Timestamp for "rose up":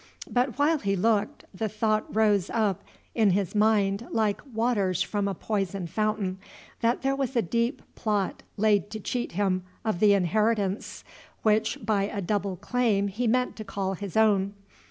2.11-2.81